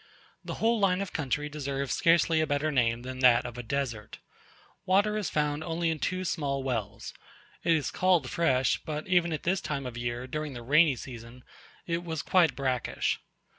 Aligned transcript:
The 0.43 0.55
whole 0.55 0.79
line 0.79 0.99
of 0.99 1.13
country 1.13 1.47
deserves 1.47 1.93
scarcely 1.93 2.41
a 2.41 2.47
better 2.47 2.71
name 2.71 3.03
than 3.03 3.19
that 3.19 3.45
of 3.45 3.55
a 3.55 3.61
desert. 3.61 4.17
Water 4.83 5.15
is 5.15 5.29
found 5.29 5.63
only 5.63 5.91
in 5.91 5.99
two 5.99 6.25
small 6.25 6.63
wells; 6.63 7.13
it 7.63 7.73
is 7.73 7.91
called 7.91 8.27
fresh; 8.27 8.79
but 8.83 9.05
even 9.05 9.31
at 9.31 9.43
this 9.43 9.61
time 9.61 9.85
of 9.85 9.93
the 9.93 10.01
year, 10.01 10.25
during 10.25 10.53
the 10.53 10.63
rainy 10.63 10.95
season, 10.95 11.43
it 11.85 12.03
was 12.03 12.23
quite 12.23 12.55
brackish. 12.55 13.19